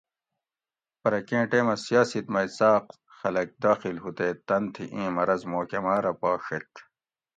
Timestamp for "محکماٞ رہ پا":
5.51-6.31